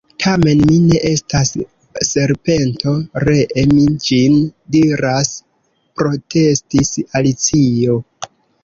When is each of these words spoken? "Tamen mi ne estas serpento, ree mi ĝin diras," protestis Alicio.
"Tamen 0.23 0.61
mi 0.69 0.77
ne 0.85 1.01
estas 1.09 1.51
serpento, 2.11 2.95
ree 3.27 3.67
mi 3.75 3.87
ĝin 4.09 4.41
diras," 4.79 5.33
protestis 6.03 6.95
Alicio. 7.23 8.05